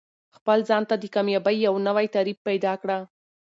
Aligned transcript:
خپل 0.37 0.59
ځان 0.69 0.83
ته 0.89 0.95
د 0.99 1.03
کامیابۍ 1.15 1.57
یو 1.67 1.75
نوی 1.87 2.05
تعریف 2.15 2.37
پیدا 2.47 2.73
کړه. 2.81 2.97